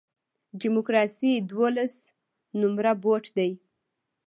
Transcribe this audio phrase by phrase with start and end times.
[0.61, 1.95] ډیموکراسي دولس
[2.59, 3.51] نمره بوټ دی.